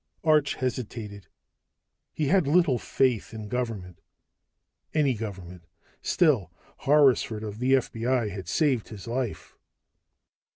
[0.23, 1.27] Arch hesitated.
[2.11, 4.01] He had little faith in government...
[4.95, 5.61] any government.
[6.01, 6.49] Still
[6.85, 9.55] Horrisford of the FBI had saved his life.